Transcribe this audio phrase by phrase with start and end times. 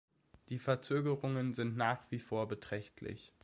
[0.49, 3.35] Die Verzögerungen sind nach wie vor beträchtlich.